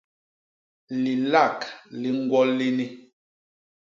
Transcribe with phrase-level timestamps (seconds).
[1.03, 1.59] Lilak
[1.99, 2.85] li ñgwo lini.